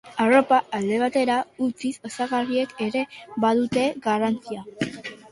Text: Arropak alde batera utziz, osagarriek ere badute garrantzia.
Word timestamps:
Arropak 0.23 0.69
alde 0.75 0.95
batera 1.01 1.33
utziz, 1.65 1.91
osagarriek 2.09 2.73
ere 2.85 3.03
badute 3.43 3.83
garrantzia. 4.07 4.65